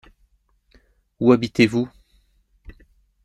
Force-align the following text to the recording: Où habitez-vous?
Où 1.19 1.31
habitez-vous? 1.31 1.87